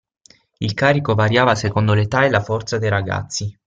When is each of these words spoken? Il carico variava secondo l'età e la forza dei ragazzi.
Il 0.61 0.73
carico 0.73 1.13
variava 1.13 1.53
secondo 1.53 1.93
l'età 1.93 2.25
e 2.25 2.31
la 2.31 2.41
forza 2.41 2.79
dei 2.79 2.89
ragazzi. 2.89 3.55